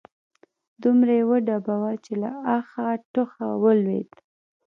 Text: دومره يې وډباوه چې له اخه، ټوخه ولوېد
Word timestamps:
دومره 0.83 1.11
يې 1.19 1.23
وډباوه 1.29 1.91
چې 2.03 2.13
له 2.21 2.29
اخه، 2.57 2.85
ټوخه 3.13 3.47
ولوېد 3.63 4.11